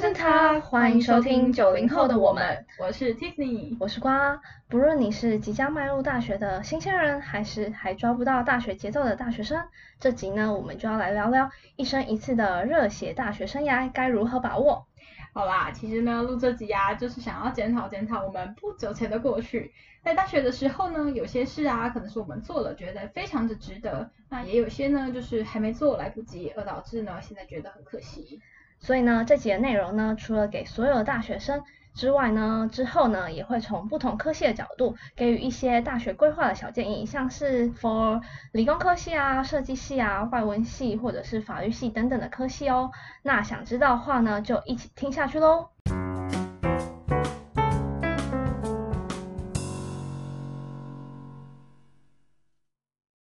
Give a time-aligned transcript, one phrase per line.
[0.00, 4.40] Guten Tag，欢迎收听九零后的我们，我是 Tiffany，我是瓜。
[4.66, 9.62] 不论你是即将迈入大学的新鲜人，还是还抓不到大学节奏的大学生，
[9.98, 14.86] 这集呢，我们就要来聊聊一生一次的热血大学生涯该如何把握。
[15.34, 19.70] 好啦，其实呢，录这集啊，就是想要检讨检讨我们不久前的过去。
[20.02, 28.40] 在大学的时候呢，有些事啊，可能是我们做了，觉得非常的值得；那也有些呢，就是还没做来不及，而导致呢，现在觉得很可惜。
[28.80, 31.62] 所以呢，这集的内容呢，除了给所有的大学生
[31.94, 38.22] 之外呢，之后呢，也会从不同科系的角度，给予一些大学规划的小建议，像是 for
[38.52, 42.90] 理工科系啊、设计系啊、外文系或者是法律系等等的科系哦。
[43.22, 45.68] 那想知道的话呢，就一起听下去喽。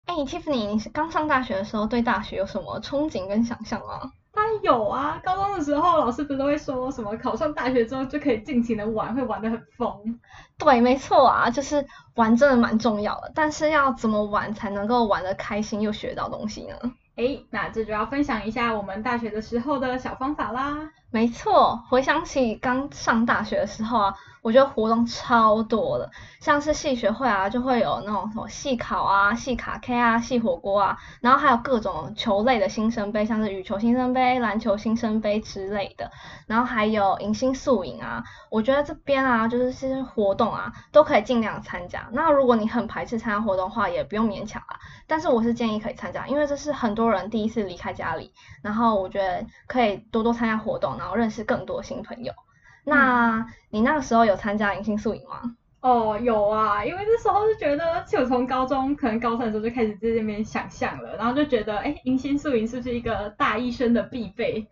[0.06, 4.12] 哎，Tiffany，你是刚上大学的时候，对大学有什么憧憬跟想象吗？
[4.32, 10.18] 当然有啊，高中的时候老师不是都会说什么考上大学之后就可以尽情的玩，会玩得很疯。
[10.56, 16.76] 对，没错啊，就是玩真的蛮重要的，但是要怎么玩才能够玩得开心又学到东西呢？
[17.16, 20.90] 诶，那这就要分享一下我们大学的时候的小方法啦。
[21.10, 24.14] 没错，回想起刚上大学的时候啊。
[24.42, 36.10] 我觉得活动超多的，像是系学会啊，就会有那种什么系考啊、系卡 K 啊、系火锅啊，然后还有各种球类的新生杯，像是羽球新生杯、篮球新生杯之类的，
[36.46, 38.24] 然后还有迎新宿营啊。
[38.48, 42.08] 我觉得这边啊，就是这些活动啊，都可以尽量参加。
[42.12, 44.80] 那如果你很排斥参加活动的话，也不用勉强啊。
[45.06, 52.32] 但是我是建议可以参加，因为这是很多人第一次离开家里，然后我觉得可以多多参加活动，然后认识更多新朋友。
[52.84, 55.56] 那你那个时候有参加迎新宿营吗？
[55.80, 64.66] 哦，有啊，因为那时候就觉得，就从高中可能高三的时候就开始在那边想象了，然后就觉得，哎，迎新宿营是不是一个大一生的必备？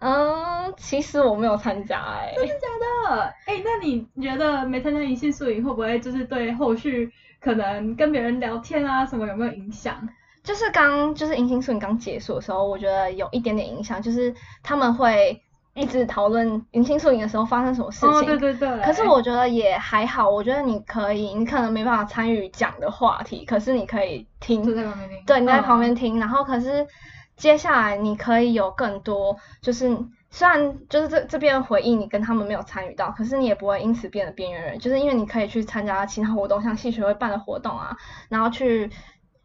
[0.00, 3.22] 嗯，其实我没有参加，哎，真的假的？
[3.46, 10.08] 哎，那你觉得没参加迎新宿营会不会就是对后续可能跟别人聊天啊什么有没有影响？
[10.42, 15.40] 就是刚就是迎新宿营刚结束的时候，我觉得有一点点影响，就是他们会。
[15.78, 18.68] 一直讨论迎新宿营的时候发生什么事情，哦，对对对。
[18.80, 25.24] 可是我觉得也还好，我觉得你可以，你可能没办法参与讲的话题，可是你可以听，就在旁边听。
[25.24, 26.84] 对，你在旁边听，嗯，然后可是
[27.36, 29.96] 接下来你可以有更多，就是
[30.30, 37.96] 虽然就是这这边的回忆你跟他们没有参与到，可是你也不会因此变得边缘人，就是因为你可以去参加其他活动，像戏学会办的活动啊，
[38.28, 38.90] 然后去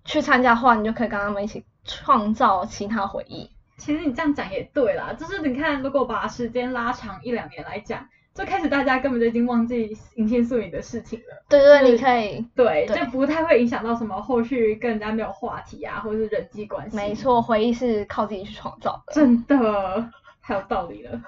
[0.04, 3.52] 去参加的话，你就可以跟他们一起创造其他回忆。
[3.84, 11.44] 其实你这样讲也对啦，就是你看，如果把时间拉长一两年来讲，就开始大家根本就已经忘记迎新宿营的事情了。
[11.50, 16.96] 对对，你可以对，就不太会影响到什么后续跟人家没有话题啊，或者是人际关系。
[16.96, 19.14] 没错，回忆是靠自己去创造的。
[19.14, 20.10] 真的，
[20.42, 21.22] 太有道理了。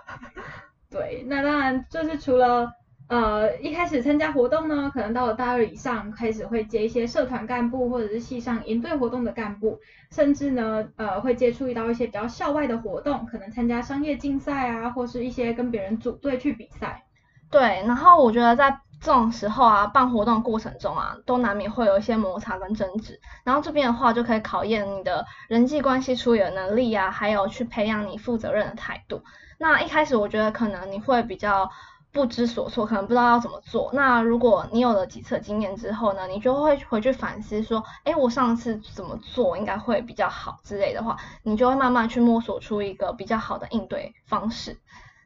[0.89, 2.71] 对，那当然就是除了。
[3.07, 9.79] 呃，一开始参加活动呢，可能到了大二以上，开始会接一些社团干部或者是系上营队活动的干部，
[10.09, 17.03] 甚至呢，呃，会接触到一些比较校外的活动，可能参加商业竞赛啊，或是一些跟别人组队去比赛。
[17.51, 29.21] 对，然后我觉得在这种时候啊，办活动过程中啊，都难免会有一些摩擦跟争执，然后这边的话就可以考验你的人际关系处理的能力啊，还有去培养你负责任的态度。
[29.59, 31.69] 那一开始我觉得可能你会比较。
[32.15, 33.89] 不知所措，可能不知道要怎么做。
[33.91, 44.77] 那如果你有了几次经验之后呢，你就会回去反思说，诶，我上次怎么做应该会比较好之类的话，你就会慢慢去摸索出一个比较好的应对方式。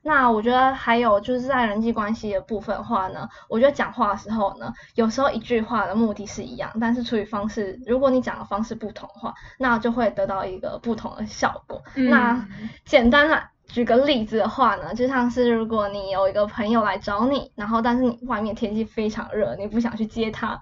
[0.01, 11.83] 那我觉得还有就是在人际关系的部分的话呢，我觉得讲话的时候呢，有时候一句话的目的是一样，但是处理方式，如果你讲的方式不同的话，那就会得到一个不同的效果。
[11.93, 12.47] 嗯、那
[12.83, 13.43] 简单的。
[13.69, 20.61] 举个例子的话呢，就像是如果你有一个朋友来找你，然后但是你外面天气非常热，你不想去接他，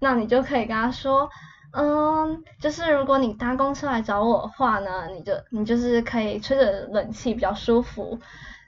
[0.00, 1.30] 那你就可以跟他说，
[1.72, 8.18] 嗯，就是如果你搭公车来找我的话呢，你就你就是可以吹着冷气比较舒服，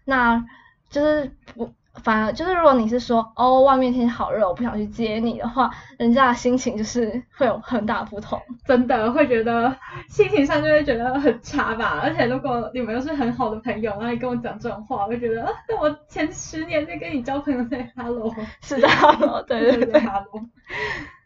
[0.05, 0.45] 那
[0.91, 1.73] 就是不。
[2.03, 5.69] 反而就是，如果你是说哦，外面天气好热，我不想去接你的话，
[5.99, 9.77] 人家的心情就是会有很大不同，真的会觉得
[10.09, 11.99] 心情上就会觉得很差吧。
[12.01, 18.33] 而且如果你们又是很好的朋友，然后你跟我讲这种话，我会觉得啊，那我前十年在跟你交朋友在 Hello，
[18.63, 20.47] 是的，Hello，对对 对，Hello，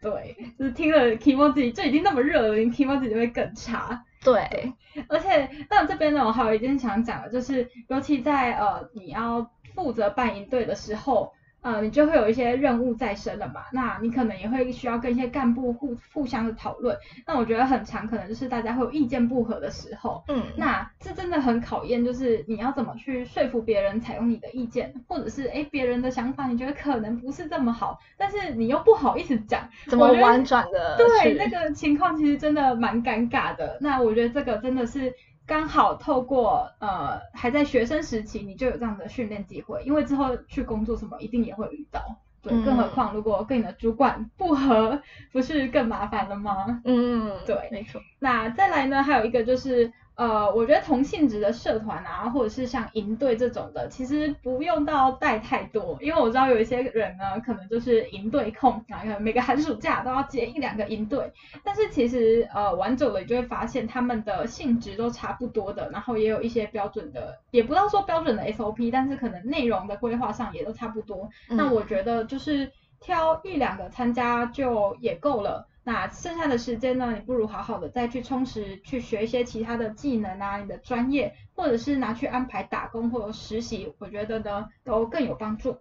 [0.01, 4.05] 对，就是听了 Kimoji 就已经那么热了，你 Kimoji 就会更差。
[4.25, 9.51] 对，对而且那这边呢，我还有一件想讲的，就是尤其在呃你要。
[9.75, 11.33] 负责办营队的时候，
[11.63, 16.97] 呃，你就会有一些任务在身了嘛，那你可能也会需要跟一些干部互互相的讨论。
[17.25, 30.97] 那我觉得很常可能就是大家会有意见不合的时候，嗯，那这真的很考验，就是你要怎么去说服别人采用你的意见，或者是诶别人的想法你觉得可能不是这么好，但是你又不好意思讲，怎么婉转的？
[30.97, 33.79] 对，那个情况其实真的蛮尴尬的。
[33.81, 35.15] 那我觉得这个真的是。
[35.47, 42.01] 刚好透过呃还在学生时期，你就有这样的训练机会，因为之后去工作什么一定也会遇到，
[42.43, 45.03] 对，嗯、更何况如果跟你的主管不合，
[45.33, 46.81] 不是更麻烦了吗？
[46.85, 48.01] 嗯，对，没错。
[48.19, 49.93] 那再来呢，还有一个就是。
[50.23, 61.33] 呃，我觉得同性质的社团啊，或者是像营队这种的，其实不用到带太多，因为我知道有一些人呢，可能就是营队控，然后每个寒暑假都要接一两个营队，
[61.65, 71.29] 但是其实呃玩久了，你就会发现他们的性质都差不多的，然后也有一些标准的，也不知道说标准的 SOP，但是可能内容的规划上也都差不多。
[71.51, 72.71] 嗯、那我觉得就是
[73.01, 75.67] 挑一两个参加就也够了。
[75.85, 85.79] 那剩下的时间呢，你不如好好的再去充实，去学一些其他的技能啊，你的专业，或者是拿去安排打工或者实习，我觉得呢都更有帮助。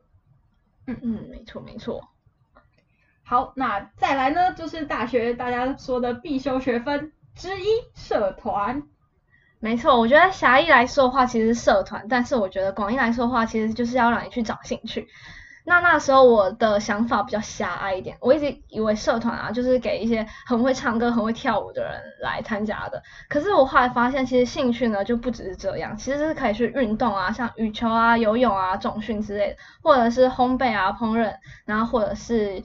[0.88, 2.10] 嗯嗯，没错没错。
[3.24, 8.84] 好，那再来呢，就是大学大家说的必修学分之一，社团。
[9.60, 15.08] 没错，我觉得狭义来说的话，其实是社团，但是我觉得广义来说的话，其实就是要让你去找兴趣。
[15.64, 23.02] 那那时候我的想法比较狭隘一点，我一直以为社团啊就是给一些很会唱歌、很会跳舞的人来参加的。
[23.30, 31.34] 可是我后来发现，其实兴趣呢就不只是这样，其实是可以去运动啊，像羽球啊、游泳啊、重训之类的，或者是烘焙啊、烹饪，
[31.66, 32.62] 然后或者是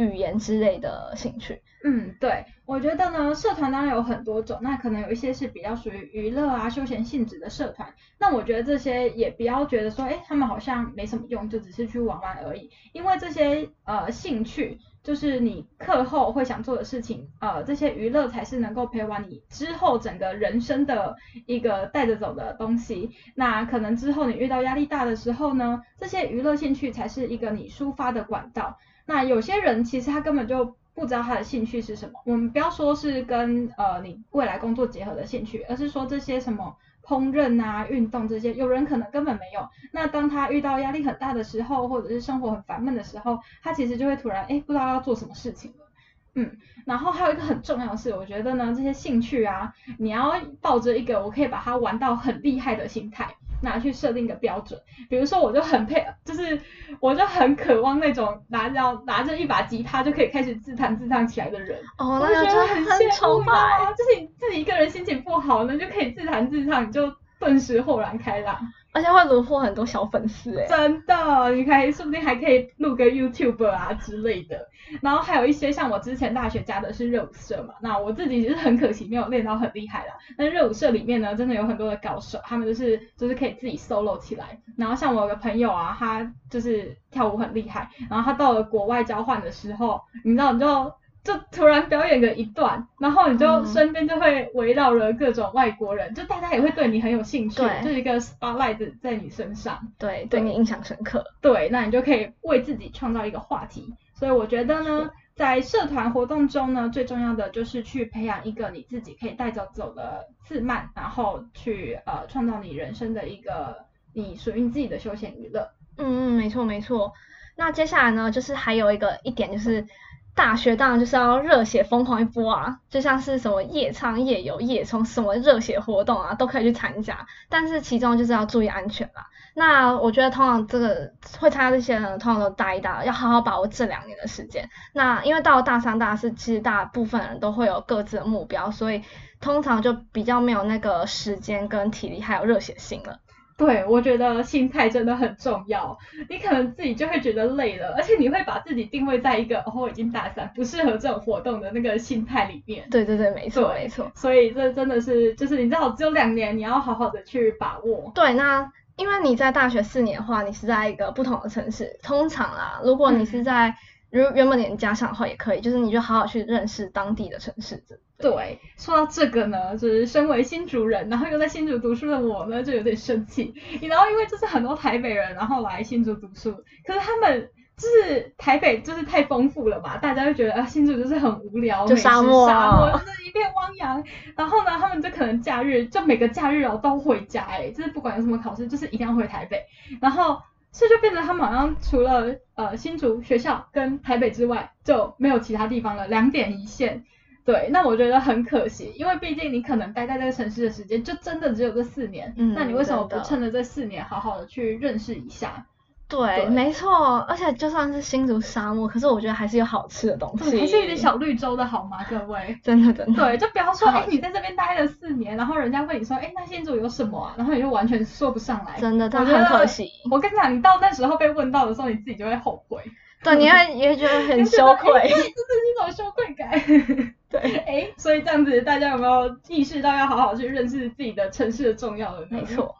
[0.00, 1.60] 语言之类的兴趣。
[1.84, 23.10] 嗯，对，我觉得呢，社团当然有很多种，那可能有一些是比较属于娱乐啊、休闲性质的社团，那我觉得这些也不要觉得说，哎，他们好像没什么用，就只是去玩玩而已，因为这些呃兴趣就是你课后会想做的事情，呃，这些娱乐才是能够陪完你之后整个人生的一个带着走的东西。
[23.34, 28.78] 那可能之后你遇到压力大的时候呢，这些娱乐兴趣才是一个你抒发的管道。
[29.06, 39.68] 那有些人其实他根本就不知道他的兴趣是什么，我们不要说是跟呃你未来工作结合的兴趣，而是说这些什么烹饪啊、运动这些，有人可能根本没有。
[39.92, 45.86] 那当他遇到压力很大的时候，或者是生活很烦闷的时候，他其实就会突然哎不知道要做什么事情了。
[46.34, 53.34] 嗯，然后还有一个很重要的是，我觉得呢这些兴趣啊，你要抱着一个我可以把它玩到很厉害的心态。
[53.62, 56.60] 拿去设定一个标准，比如说我就很配，就是
[57.00, 63.52] 我就很渴望那种拿着拿着一把吉他就可以开始自弹自唱起来的人，哦，那个就很崇拜，
[63.96, 68.58] 就是你自己一个人心情不好呢，就可以自弹自唱，你就顿时豁然开朗。
[68.92, 74.68] 而且会虏获很多小粉丝哎，真的，你可以说不定还可以录个 YouTube 啊之类的。
[75.00, 80.14] 然后还有一些像我之前大学加的是热舞社嘛，那我自己其实很可惜没有练到很厉害啦。
[80.36, 84.58] 那热舞社里面呢，真的有很多的高手，他们就是就是可以自己 solo 起来。
[84.76, 90.92] 然后像我有个朋友啊，他就是跳舞很厉害，然后他到了国外交换的时候，你知道你就。
[91.22, 101.22] 就突然表演个一段，然后你就身边就会围绕了各种外国人，嗯、就大家也会对你很有兴趣，就是一个 spotlight 在你身上，对，对你印象深刻。
[101.42, 103.94] 对，那你就可以为自己创造一个话题。
[104.14, 113.84] 所以我觉得呢，在社团活动中呢，最重要的就是去培养一个你自己可以带着走的自慢，然后去呃创造你人生的一个
[114.14, 115.70] 你属于你自己的休闲娱乐。
[115.98, 117.12] 嗯嗯，没错没错。
[117.56, 119.86] 那接下来呢，就是还有一个一点就是。
[120.34, 127.26] 大学当然就是要热血疯狂一波啊，就像是什么夜唱、夜游、夜冲，什么热血活动啊，都可以去参加。
[127.48, 129.26] 但是其中就是要注意安全啦。
[129.54, 134.66] 那我觉得通常这个会参加这些人，通常都大一、大二，要好好把握这两年的时间。
[134.94, 139.02] 那因为到了大三、大四，其实大部分人都会有各自的目标，所以
[139.40, 143.18] 通常就比较没有那个时间跟体力还有热血性了。
[143.60, 145.98] 对，我觉得心态真的很重要。
[146.30, 152.88] 你可能自己就会觉得累了，而且你会把自己定位在一个哦，我已经大三，不适合这种活动的那个心态里面。
[152.90, 154.10] 对对对，没错没错。
[154.14, 158.10] 所以这真的是，就是你知道，只有两年，你要好好的去把握。
[158.14, 163.68] 对，那因为你在大学四年的话，你是在一个不同的城市，通常啦，如果你是在。
[163.68, 163.74] 嗯
[164.10, 167.82] 如原本连家乡的话也可以，就是你就好好去认识当地的城市。
[167.86, 173.54] 对，对，说到这个呢，就是身为新竹人，然后又在新竹读书的我呢，就有点生气。
[173.80, 176.52] 然后因为就是很多台北人，然后来新竹读书，
[176.84, 184.04] 可是他们就是台北就是太丰富了吧，大家就觉得啊新竹就是很无聊，就沙漠，沙漠就是一片汪洋。
[184.36, 189.62] 然后呢，他们就可能假日就每个假日哦都回家，哎，就是不管有什么考试，就是一定要回台北。
[190.00, 190.42] 然后。
[190.72, 197.04] 所以就变成他们好像除了呃新竹学校跟台北之外就没有其他地方了，两点一线。
[197.42, 205.66] 对，那我觉得很可惜，因为毕竟你可能待在这个城市的时间就真的只有这四年，嗯，那你为什么不趁着这四年好好的去认识一下？
[206.10, 212.04] 对，对没错，而且就算是新竹沙漠，可是我觉得还是有好吃的东西，还是有点小绿洲的好吗？
[212.10, 217.34] 各位，真的真的，对，就不要说哎，你在这边待了四年，然后人家问你说，哎，那新竹有什么啊？
[217.38, 219.88] 然后你就完全说不上来，真的，真的很可惜。
[220.10, 222.82] 我跟你讲，你到那时候被问到的时候，你自己就会后悔，
[223.22, 226.50] 对，你会也会觉得很羞愧， 这是一种羞愧感。
[227.30, 232.26] 对， 哎，所以这样子，大家有没有意识到要好好去认识自己的城市的重要的？
[232.30, 232.74] 没错，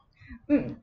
[0.49, 0.75] 嗯。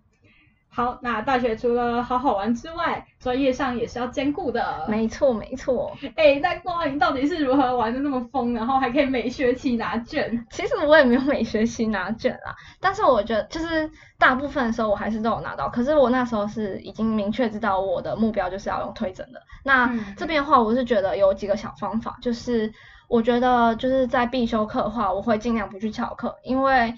[0.78, 4.86] 好，那大学除了好好玩之外，专业上也是要兼顾的。
[4.88, 5.92] 没错，没错。
[6.16, 10.46] 哎，那光你到底是如何玩的那么疯，然后还可以每学期拿卷？
[10.52, 15.68] 其实我也没有每学期拿卷啦，但是我觉得就是大部分的时候我还是都有拿到。
[15.68, 19.42] 可是我那时候是已经明确知道我的目标就是要用推整的。
[19.64, 22.72] 那这边的话，我是觉得有几个小方法，就是
[23.08, 26.94] 我觉得就是在必修课的话，我会尽量不去翘课，因为。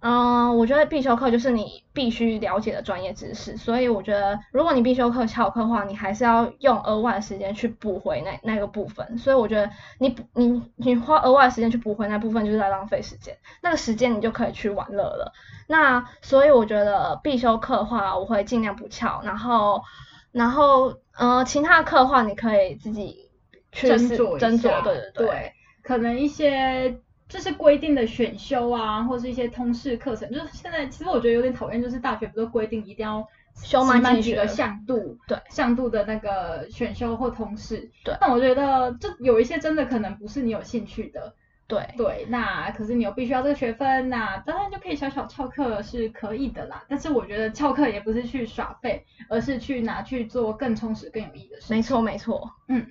[0.00, 9.18] 嗯，我觉得必修课就是你必须了解的专业知识，所以我觉得如果你必修课翘课的话，你还是要用额外的时间去补回那那个部分。
[9.18, 13.36] 所以我觉得你你你花额外的时间去补回那部分，就是在浪费时间。
[13.62, 15.32] 那个时间你就可以去玩乐了。
[15.66, 19.22] 那所以我觉得必修课的话，我会尽量不翘。
[19.24, 19.82] 然后
[20.30, 23.30] 然后呃，其他的课的话，你可以自己
[23.72, 27.00] 去斟酌斟酌，对对对，对，可能一些。
[27.28, 33.26] 就是规定的选修啊，或是一些通识课程，就是现在其实我觉得有点讨厌，就是大学不是规定一定要
[33.62, 38.16] 修满几个向度，对，向度的那个选修或通识，对。
[38.20, 41.34] 那我觉得这有一些真的可能不是你有兴趣的，
[41.66, 42.26] 对对。
[42.28, 46.84] 那可是你又必须要这个学分，那当然就可以小小翘课是可以的啦。
[46.88, 51.74] 但是我觉得翘课也不是去耍废，而是去拿去做更充实、更有意义的事。
[51.74, 52.86] 没错没错，嗯。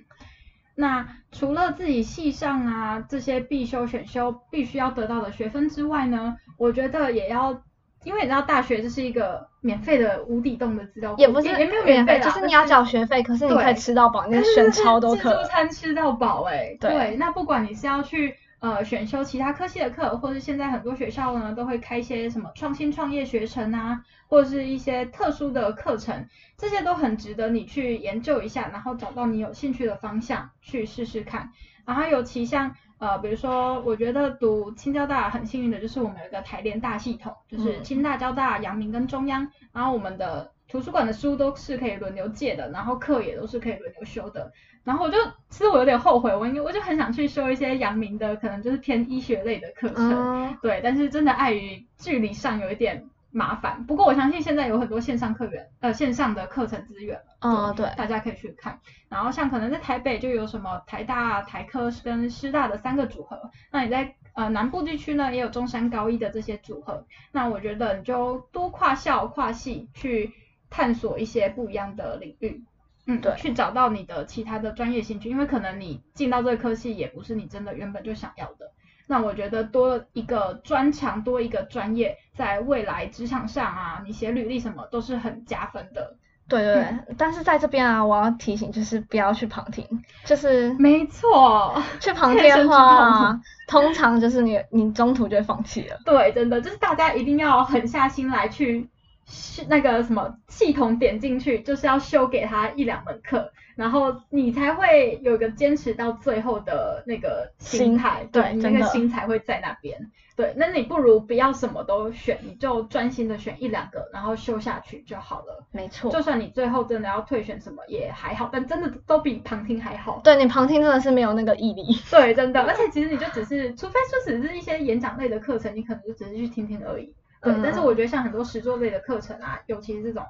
[0.76, 7.62] 那除了自己系上啊这些必修选修必须要得到的学分之外呢，我觉得也要，
[8.04, 18.36] 因为你知道大学这是一个免费的无底洞的资料库，也不是也没有免费，就是你要缴学费，可是你可以吃到饱，你选超多课，自助餐吃到饱哎、欸，对，那不管你是要去。
[18.58, 31.52] 呃，选修其他科系的课，或者现在很多学校呢都会开一些什么创新创业学程啊，或者是一些特殊的课程，这些都很值得你去研究一下，然后找到你有兴趣的方向去试试看。
[31.84, 44.52] 然后尤其像呃，比如说，我觉得读清交大很幸运的就是我们有一个台联大系统，就是清大、交大、阳明跟中央，然后我们的图书馆的书都是可以轮流借的，然后课也都是可以轮流修的。
[44.84, 45.18] 然后我就，
[45.48, 53.84] 其实我有点后悔，我应该我就很想去修一些阳明的，可能就是偏医学类的课程，嗯、对，但是真的碍于距离上有一点麻烦。
[53.84, 58.78] 不过我相信现在有很多线上课源，呃，线上的课程资源，嗯，对，大家可以去看。
[59.08, 67.04] 然后像可能在台北就有什么台大、台科跟师大的三个组合，那你在呃南部地区呢也有中山高一的这些组合。
[67.32, 70.32] 那我觉得你就多跨校跨系去
[70.76, 72.62] 探索一些不一样的领域。
[73.06, 78.70] 嗯，对，去找到你的其他的专业兴趣，因为可能你进到这个科系也不是你真的原本就想要的。
[79.06, 86.16] 那我觉得多一个专长，多一个专业，在未来职场上啊，你写履历什么都是很加分的。
[86.48, 89.84] 对对对，嗯、但是在这边啊，我要提醒就是不要去旁听，
[90.24, 95.96] 就是没错，去旁听的话，通常就是你你中途就会放弃了。
[96.04, 98.88] 对，真的就是大家一定要狠下心来去。
[99.26, 110.10] 是那个什么系统点进去，就是要修给他一两门课，然后你才会有个坚持到最后的那个心态，心对，你那个心才会在那边。
[110.36, 115.64] 对，那你不如不要什么都选，你就专心的选一两个，然后修下去就好了。
[115.72, 120.20] 没错，就算你最后真的要退选什么也还好，但真的都比旁听还好。
[120.22, 121.82] 对，你旁听真的是没有那个毅力。
[122.10, 127.14] 对，真的，而且其实你就只是，除非说只是一些演讲类的课程，你可能就只是去听听而已。
[127.52, 130.24] 对，但是我觉得像很多实作类的课程啊，尤其是这种，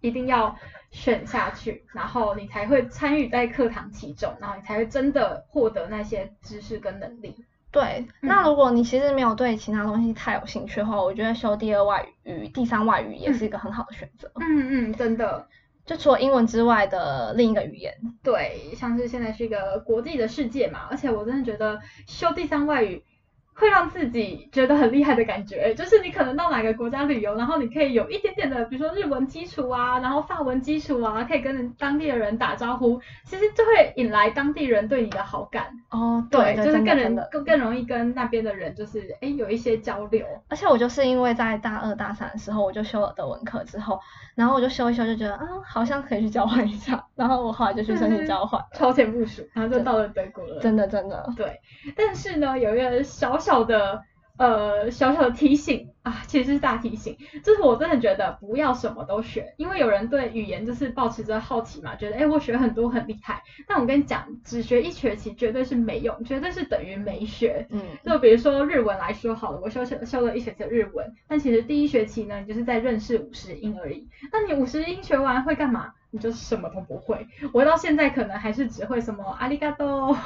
[0.00, 0.56] 一定要
[0.90, 7.34] 选下去，然后你才会参与在课堂其中，然后你才会真的获得那些知识跟能力。
[7.72, 14.28] 对，那如果你其实没有对其他东西太有兴趣的话，我觉得修第二外语、第三外语也是一个很好的选择。
[14.40, 15.46] 嗯嗯，真的，
[15.86, 17.94] 就除了英文之外的另一个语言。
[18.24, 23.04] 对，像是现在是一个国际的世界嘛，而且我真的觉得修第三外语。
[23.54, 35.66] 会让自己觉得很厉害的感觉，就是你可能到哪个国家旅游，然后你可以有一点点的，比如说日文基础啊，然后法文基础啊，可以跟当地的人打招呼，其实就会引来当地人对你的好感。
[35.90, 40.24] 哦，对，对，就是更能更更容易跟那边的人就是哎有一些交流。
[40.48, 44.00] 而且我就是因为在大二大三的时候我就修了德文课之后，
[44.34, 50.60] 然后我就修一修就觉得啊好像可以去交换一下，然后我后来就去申请交换，超前部署，然后就到了德国了。
[50.60, 51.28] 真的真的。
[51.36, 51.60] 对，
[51.96, 53.50] 但是呢有一个小小。
[53.50, 54.04] 小的
[54.38, 67.66] 呃小小的提醒啊，其实是大提醒，就是我真的觉得不要什么都学，因为有人对语言就是抱持着好奇嘛，觉得哎我学很多很厉害，但我跟你讲，只学一学期绝对是没用，绝对是等于没学。
[67.70, 75.92] 嗯，就比如说日文来说好了，我修修修了一学期的日文，但其实第一学期呢，你就是在认识五十音而已，那你五十音学完会干嘛？
[76.10, 80.16] 你就什么都不会，我到现在可能还是只会什么阿里嘎多，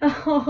[0.00, 0.40] 然后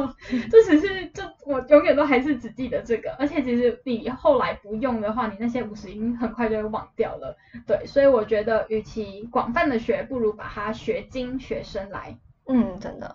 [0.50, 7.36] 这只是就我永远都还是只记得这个，而且其实你后来不用的话，你那些五十音很快就会忘掉了。
[7.66, 12.18] 对，所以我觉得与其广泛的学，不如把它学精学深来。
[12.46, 13.14] 嗯，真的。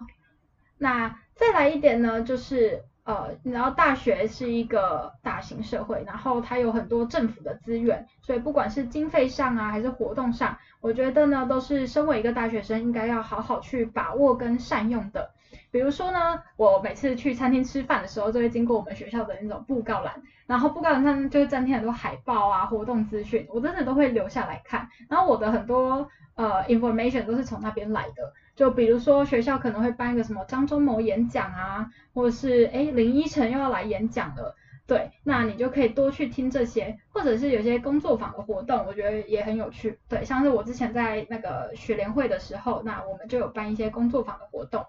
[0.77, 2.83] 那再来一点呢，就是。
[3.03, 15.31] 呃，然后大学是一个大型社会，然后它有很多政府的资源，所以不管是经费上啊，还是活动上，我觉得呢，都是身为一个大学生应该要好好去把握跟善用的。
[15.71, 24.87] 比如说呢，我每次去餐厅吃饭的时候，就会经过我们学校的那种布告栏，然后布告栏上就会粘贴很多海报啊、活动资讯，我真的都会留下来看。
[25.09, 28.33] 然后我的很多呃 information 都是从那边来的。
[28.61, 44.85] 就比如说学校可能会办一个什么张忠谋演讲啊，或者是诶林依晨又要来演讲了，对，那你就可以多去听这些，或者是有些工作坊的活动，我觉得也很有趣，对，像是我之前在那个学联会的时候，那我们就有办一些工作坊的活动，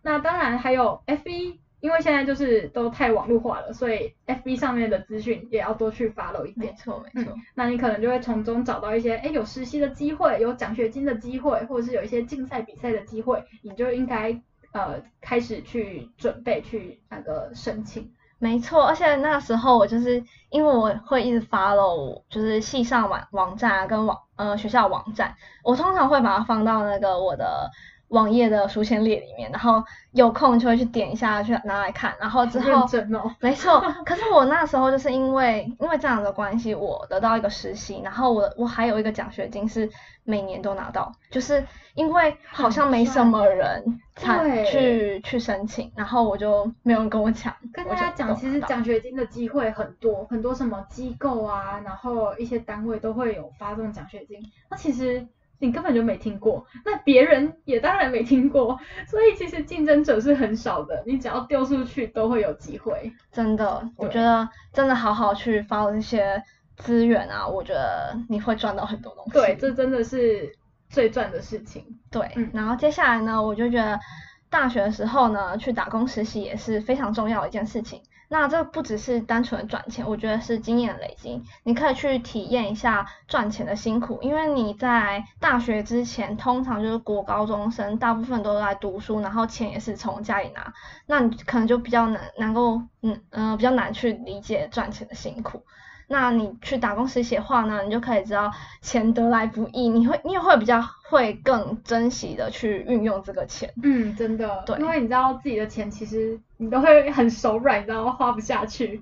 [0.00, 1.58] 那当然还有 FB。
[1.80, 6.72] 因为现在就是都太网络化了，所以 FB 上面的资讯也要多去 follow 一点。
[6.72, 14.38] 没错没错、嗯，那你可能就会从中找到一些，诶有实习的机会，有奖学金的机会，或者是有一些竞赛比赛的机会，你就应该
[14.72, 18.12] 呃开始去准备去那个申请。
[18.38, 25.34] 没错，而且那时候我就是因为我会一直 follow，就是系上网网站啊跟网呃学校网站，
[25.64, 27.70] 我通常会把它放到那个我的。
[28.10, 33.80] 网页的书签列里面，然后有空就会去点一下，去拿来看，然后之后，哦、 没错。
[34.04, 39.88] 可是我那时候就是因为因为这样的关系，我得到一个实习，然后我我还有一个奖学金是
[40.24, 41.64] 每年都拿到，就是
[41.94, 47.54] 因为好像没什么人才去去申请，然后我就没有人跟我抢。
[47.72, 55.24] 跟大家讲，其实奖学金的机会很多，很多什么机构啊，然后一些单位都会有发这种奖学金，那其实。
[55.60, 63.12] 你根本就没听过，那别人也当然没听过，所以其实竞争者是很少的，你只要丢出去都会有机会。
[63.30, 66.42] 真的，我觉得真的好好去 follow 这些
[66.76, 69.32] 资源啊，我觉得你会赚到很多东西。
[69.32, 70.50] 对，这真的是
[70.88, 71.84] 最赚的事情。
[72.10, 74.00] 对，嗯，然后接下来呢，我就觉得
[74.48, 78.00] 大学的时候呢，去打工实习也是非常重要的一件事情。
[78.32, 81.42] 那这不只是单纯的赚钱，我觉得是经验累积。
[81.64, 90.72] 你可以去体验一下赚钱的辛苦，因为你在大学之前，通常就是国高中生，大部分都在读书，然后钱也是从家里拿，
[91.06, 95.64] 那你可能就比较难，能够，嗯嗯、比较难去理解赚钱的辛苦。
[96.12, 98.50] 那你去打工实习的话呢，你就可以知道
[98.82, 103.72] 钱得来不易，你会你也会比较会更珍惜的去运用这个钱。
[103.84, 109.00] 嗯，真的，对，因为你知道自己的钱其实你都会很手软，你知道花不下去。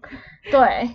[0.51, 0.91] 对，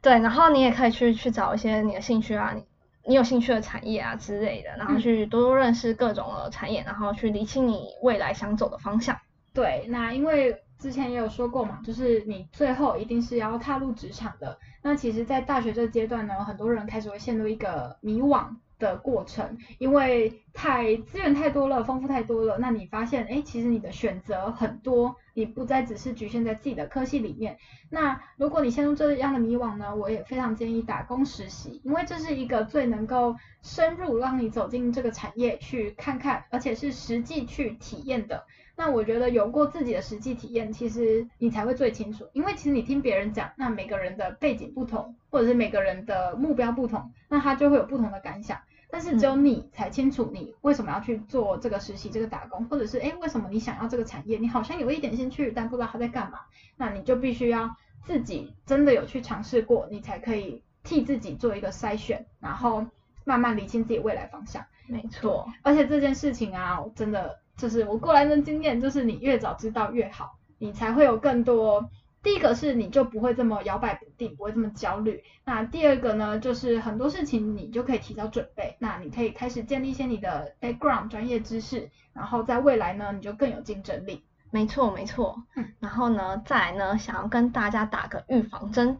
[0.00, 2.62] 对，然后你也可以去去找一些你的兴趣啊，你
[3.04, 9.18] 你有兴趣的产业啊之类的，然后去多多认识各种的产业，然后去理清你未来想走的方向。
[9.52, 10.62] 对，那因为。
[10.78, 14.58] 之前也有说过嘛，就是你最后一定是要踏入职场的。
[14.88, 18.46] 那其实，在大学这阶段呢，很多人开始会陷入一个迷惘
[18.78, 22.56] 的过程，因为太资源太多了，丰富太多了。
[22.58, 27.58] 那你发现，哎，其实你的选择很多，你不再只是局限在自己的科系里面。
[27.90, 38.46] 那如果你陷入这样的迷惘呢，我也非常建议打工实习，因为这是一个最能够深入让你走进这个产业去看看，而且是实际去体验的。
[38.78, 42.28] 那我觉得有过自己的实际体验，其实你才会最清楚。
[42.34, 48.60] 因为其实你听别人讲，那每个人的背景不同，或者是每个人的目标不同，那他就会有不同的感想。
[48.90, 54.36] 但是只有你才清楚你为什么要去做这个实习、这个打工，或者是诶为什么你想要这个产业？
[54.36, 56.40] 你好像有一点兴趣，但不知道他在干嘛。
[56.76, 62.86] 那你就必须要自己真的有去尝试过，你才可以替自己做一个筛选，然后
[63.24, 64.64] 慢慢理清自己未来方向。
[64.86, 67.38] 没错，而且这件事情啊，真的。
[67.56, 71.90] 就是我过来人的经验，就是你越早知道越好，你才会有更多
[72.22, 75.22] 第一个是你就不会这么摇摆不定，不会这么焦虑。
[75.44, 78.76] 那第二个呢，就是很多事情你就可以提早准备。
[78.78, 84.24] 那你可以开始建立一些你的 background 专业知识，然后在未来呢，你就更有竞争力。
[84.50, 85.42] 没错，没错。
[85.54, 88.98] 嗯，然后呢，再来呢，想要跟大家打个预防针，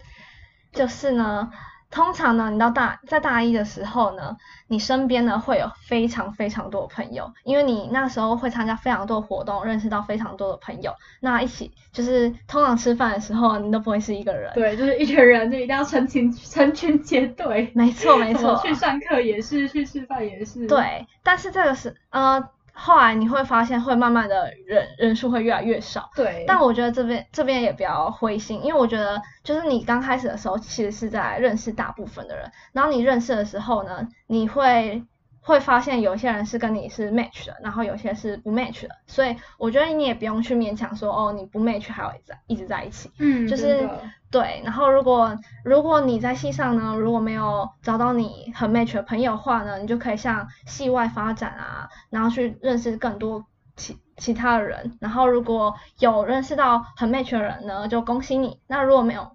[0.73, 1.51] 就是呢。
[1.91, 4.37] 通常呢，你到大在大一的时候呢，
[4.69, 10.93] 你身边呢会有非常非常多的朋友，因为你那时候会参加非常多的活动，认识到非常多的朋友。
[11.21, 14.53] 那一起就是通常吃饭的时候，你都不会是一个人。
[14.55, 17.71] 对，就是一群人就一定要成群成群结队。
[17.75, 18.61] 没错没错。
[18.63, 20.67] 去上课也是，去吃饭也是。
[20.67, 22.51] 对，但是这个是呃。
[22.79, 26.11] 后来你会发现，会慢慢的人人数会越来越少。
[26.15, 26.45] 对。
[26.47, 32.53] 但我觉得这边这边也不要灰心，因为我觉得就是你刚开始的时候，其实是在认识大部分的人。
[32.73, 35.03] 然后你认识的时候呢，你会
[35.47, 38.95] 会发现有些人是跟你是 match 的，然后有些是不 match 的。
[39.07, 43.11] 所以我觉得你也不用去勉强说哦，你不 match 还要在一直在一起。
[43.19, 43.49] 嗯。
[43.49, 43.89] 就是。
[44.29, 54.99] 对，然后如果如果你在戏上呢，如果没有找到你很 match 的朋友的话呢，你就可以向戏外发展啊，然后去认识更多其其他的人。
[55.01, 58.61] 然后如果有认识到很 match 的人呢，就恭喜你。
[58.67, 59.31] 那如果没有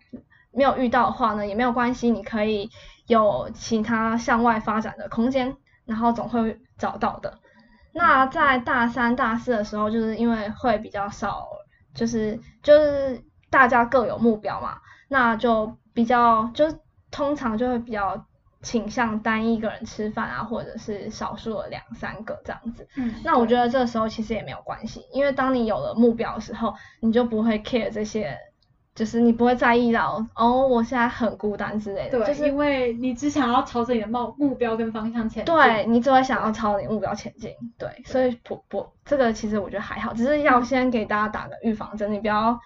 [0.51, 2.69] 没有遇到的话呢，也没有关系，你可以
[3.07, 5.55] 有其他向外发展的空间，
[5.91, 7.37] 然后总会找到的。
[7.93, 11.47] 那在大三、大四的时候，就是因为会比较少，
[11.93, 13.21] 就是就是。
[13.51, 14.77] 大家各有目标嘛，
[15.09, 16.73] 那就比较就
[17.11, 18.25] 通常就会比较
[18.61, 22.87] 倾向单一个人吃饭啊，或者是少数的两三个这样子。
[22.95, 28.37] 嗯，那我觉得这时候其实也没有关系，因为当你有了目标的时候，你就不会 care 这些，
[28.93, 32.19] 就是你不会在意到哦，我现在很孤单之类的。
[32.19, 35.53] 对，就是因为你只想要朝着你的目目标跟方向前进。
[35.53, 37.51] 对，你只会想要朝你目标前进。
[37.77, 42.59] 对，对所以不不，这个其实我觉得还好，只是要先给大家打个预防针，你不要。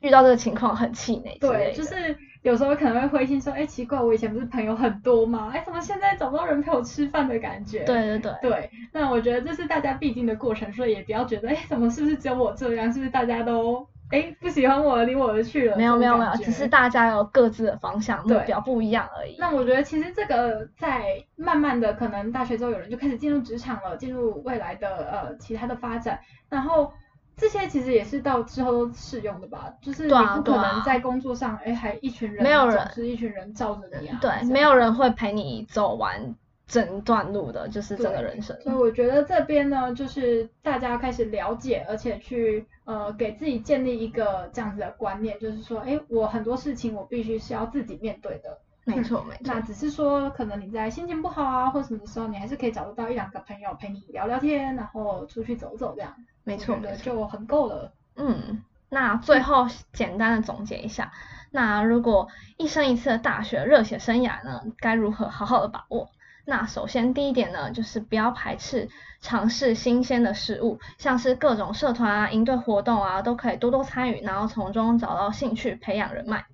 [0.00, 5.50] 遇到这个情况很气馁，对，就是有时候可能会灰心说，哎、欸，奇怪，我以前不是朋友很多吗？
[5.52, 7.80] 哎、欸，怎么现在找不到人陪我吃饭的感觉？
[7.84, 8.32] 对对对。
[8.40, 12.90] 对，那我觉得这是大家必经的过程，所以也不要觉得，哎、欸，怎么是不是只有我这样？
[12.90, 15.76] 是不是大家都，哎、欸，不喜欢我，离我而去了？
[15.76, 19.36] 没有没有没有，只是大家有各自的方向，目标不一样而已。
[19.38, 26.92] 那我觉得其实这个在慢慢的，可能大学之后有人就开始进入职场了，进入未来的呃其他的发展，然后。
[27.36, 34.18] 这些其实也是到之后都适用的吧，就是你不可能在工作上，哎、啊啊，还一群人，没有人是一群人罩着你啊。
[34.20, 36.34] 对，没有人会陪你走完
[36.70, 38.56] 整段路的，就是整个人生。
[38.62, 48.56] 所以我觉得这边呢，就是大家开始了解，而且去呃给自己建立一个这样子的观念，就是说，哎，我很多事情我必须是要自己面对的。
[48.84, 49.40] 没错，没错。
[49.42, 56.14] 那只是说，可能你在心情不好啊，或什么的时候，你还是可以找得到一两个朋友陪你聊聊天，然后出去走走这样。
[56.44, 57.92] 没错，没错，就很够了。
[58.14, 61.12] 嗯，那最后简单的总结一下，
[61.50, 66.08] 那如果一生一次的大学热血生涯呢，该如何好好的把握？
[66.44, 68.88] 那首先第一点呢，就是不要排斥
[69.20, 76.44] 尝试新鲜的事物，像是各种社团啊、营队活动啊，都可以多多参与，然后从中找到兴趣，培养人脉。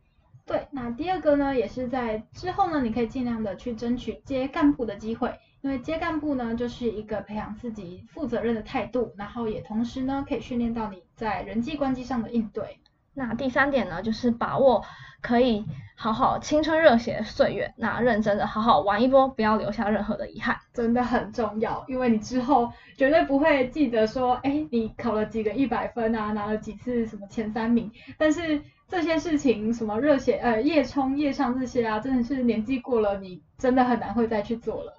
[0.44, 5.35] 对，那第二个呢，也是在之后呢，你可以尽量的去争取接干部的机会。
[5.62, 12.79] 因为接干部呢，就是一个培养自己负责任的态度，然后也同时呢，可以训练到你在人际关系上的应对。
[13.16, 14.85] 那第三点呢，就是把握
[15.22, 15.64] 可以
[15.96, 21.83] 好好青春热血的岁月，那认真的好好玩一波，不要留下任何的遗憾，真的很重要。
[21.88, 34.94] 因为你之后绝对不会记得说，哎，你考了几个一百分啊，拿了几次什么前三名，但是这些事情，什么热血呃夜冲夜上这些啊，真的是年纪过了，你真的很难会再去做了。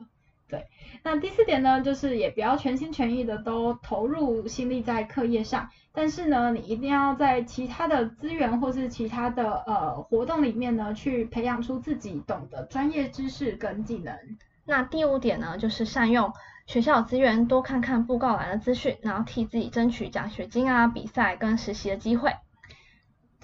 [0.49, 0.65] 对，
[1.03, 14.17] 那第四点呢，就是也不要全心全意的都投入心力在课业上，但是呢，你一定要在其他的资源或是其他的呃活动里面呢，去培养出自己懂得专业知识跟技能。
[14.65, 16.31] 那第五点呢，就是善用
[16.65, 22.31] 学校资源，多看看布告栏的资讯，然后替自己争取奖学金啊、比赛跟实习的机会。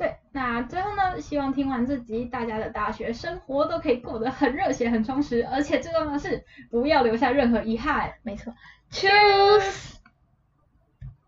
[0.04, 8.12] 对，那最后呢，希望听完这集，大家的大学生活都可以过得很热血、很充实，而且最重要的是，不要留下任何遗憾。
[8.22, 8.54] 没错
[8.92, 10.03] ，Choose。